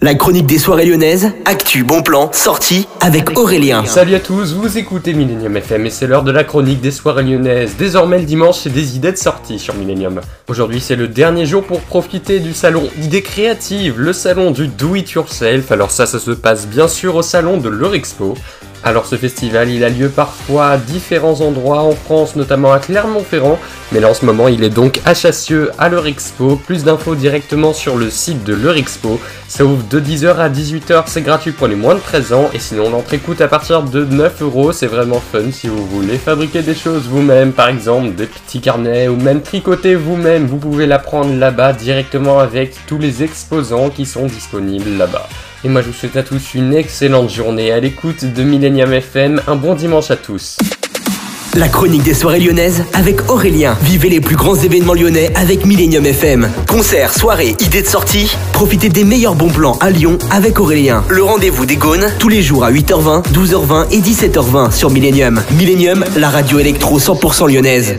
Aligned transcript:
La 0.00 0.14
chronique 0.14 0.46
des 0.46 0.58
soirées 0.58 0.86
lyonnaises, 0.86 1.32
actu, 1.44 1.82
bon 1.82 2.02
plan, 2.02 2.30
sortie 2.32 2.86
avec 3.00 3.36
Aurélien. 3.36 3.84
Salut 3.84 4.14
à 4.14 4.20
tous, 4.20 4.54
vous 4.54 4.78
écoutez 4.78 5.12
Millennium 5.12 5.56
FM 5.56 5.86
et 5.86 5.90
c'est 5.90 6.06
l'heure 6.06 6.22
de 6.22 6.30
la 6.30 6.44
chronique 6.44 6.80
des 6.80 6.92
soirées 6.92 7.24
lyonnaises. 7.24 7.74
Désormais 7.76 8.18
le 8.20 8.24
dimanche, 8.24 8.58
c'est 8.58 8.72
des 8.72 8.94
idées 8.94 9.10
de 9.10 9.16
sortie 9.16 9.58
sur 9.58 9.74
Millennium. 9.74 10.20
Aujourd'hui, 10.46 10.80
c'est 10.80 10.94
le 10.94 11.08
dernier 11.08 11.46
jour 11.46 11.64
pour 11.64 11.80
profiter 11.80 12.38
du 12.38 12.54
salon 12.54 12.88
Idées 13.02 13.22
créatives, 13.22 13.98
le 13.98 14.12
salon 14.12 14.52
du 14.52 14.68
do 14.68 14.94
it 14.94 15.10
yourself. 15.10 15.72
Alors 15.72 15.90
ça, 15.90 16.06
ça 16.06 16.20
se 16.20 16.30
passe 16.30 16.68
bien 16.68 16.86
sûr 16.86 17.16
au 17.16 17.22
salon 17.22 17.56
de 17.56 17.68
l'Eurexpo. 17.68 18.36
Alors 18.84 19.06
ce 19.06 19.16
festival, 19.16 19.70
il 19.70 19.82
a 19.82 19.88
lieu 19.88 20.08
parfois 20.08 20.68
à 20.68 20.76
différents 20.76 21.40
endroits 21.40 21.82
en 21.82 21.92
France, 21.92 22.36
notamment 22.36 22.72
à 22.72 22.78
Clermont-Ferrand, 22.78 23.58
mais 23.92 24.00
là 24.00 24.08
en 24.08 24.14
ce 24.14 24.24
moment 24.24 24.48
il 24.48 24.62
est 24.62 24.70
donc 24.70 25.00
à 25.04 25.14
Chassieux, 25.14 25.70
à 25.78 25.88
l'Eurexpo. 25.88 26.56
Plus 26.56 26.84
d'infos 26.84 27.16
directement 27.16 27.72
sur 27.72 27.96
le 27.96 28.08
site 28.08 28.44
de 28.44 28.54
l'Eurexpo. 28.54 29.20
Ça 29.48 29.64
ouvre 29.64 29.82
de 29.90 30.00
10h 30.00 30.36
à 30.36 30.48
18h, 30.48 31.04
c'est 31.06 31.22
gratuit 31.22 31.52
pour 31.52 31.66
les 31.66 31.74
moins 31.74 31.96
de 31.96 32.00
13 32.00 32.32
ans, 32.32 32.50
et 32.54 32.58
sinon 32.58 32.90
l'entrée 32.90 33.18
coûte 33.18 33.40
à 33.40 33.48
partir 33.48 33.82
de 33.82 34.04
9 34.04 34.42
euros, 34.42 34.72
c'est 34.72 34.86
vraiment 34.86 35.20
fun 35.20 35.50
si 35.50 35.66
vous 35.66 35.84
voulez 35.86 36.16
fabriquer 36.16 36.62
des 36.62 36.74
choses 36.74 37.08
vous-même, 37.08 37.52
par 37.52 37.68
exemple 37.68 38.14
des 38.14 38.26
petits 38.26 38.60
carnets, 38.60 39.08
ou 39.08 39.16
même 39.16 39.42
tricoter 39.42 39.96
vous-même, 39.96 40.46
vous 40.46 40.58
pouvez 40.58 40.86
l'apprendre 40.86 41.34
là-bas 41.34 41.72
directement 41.72 42.38
avec 42.38 42.74
tous 42.86 42.98
les 42.98 43.22
exposants 43.22 43.90
qui 43.90 44.06
sont 44.06 44.26
disponibles 44.26 44.96
là-bas. 44.96 45.28
Et 45.64 45.68
moi 45.68 45.82
je 45.82 45.88
vous 45.88 45.92
souhaite 45.92 46.16
à 46.16 46.22
tous 46.22 46.54
une 46.54 46.72
excellente 46.72 47.30
journée 47.30 47.72
à 47.72 47.80
l'écoute 47.80 48.24
de 48.24 48.42
Millennium 48.44 48.92
FM. 48.92 49.42
Un 49.48 49.56
bon 49.56 49.74
dimanche 49.74 50.10
à 50.10 50.16
tous. 50.16 50.56
La 51.56 51.66
chronique 51.66 52.04
des 52.04 52.14
soirées 52.14 52.38
lyonnaises 52.38 52.84
avec 52.92 53.28
Aurélien. 53.28 53.76
Vivez 53.82 54.08
les 54.08 54.20
plus 54.20 54.36
grands 54.36 54.54
événements 54.54 54.94
lyonnais 54.94 55.32
avec 55.34 55.66
Millennium 55.66 56.06
FM. 56.06 56.48
Concerts, 56.68 57.12
soirées, 57.12 57.56
idées 57.58 57.82
de 57.82 57.88
sortie. 57.88 58.36
Profitez 58.52 58.88
des 58.88 59.02
meilleurs 59.02 59.34
bons 59.34 59.48
plans 59.48 59.76
à 59.80 59.90
Lyon 59.90 60.18
avec 60.30 60.60
Aurélien. 60.60 61.02
Le 61.08 61.24
rendez-vous 61.24 61.66
des 61.66 61.76
Gaunes 61.76 62.06
tous 62.20 62.28
les 62.28 62.42
jours 62.42 62.64
à 62.64 62.70
8h20, 62.70 63.24
12h20 63.32 63.90
et 63.90 64.00
17h20 64.00 64.70
sur 64.70 64.90
Millennium. 64.90 65.42
Millennium, 65.50 66.04
la 66.16 66.30
radio 66.30 66.60
électro 66.60 67.00
100% 67.00 67.52
lyonnaise. 67.52 67.96